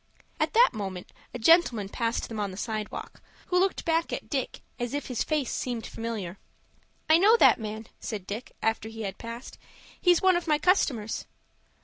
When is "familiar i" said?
5.85-7.19